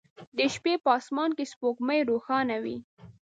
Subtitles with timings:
[0.37, 2.77] د شپې په اسمان کې سپوږمۍ روښانه وي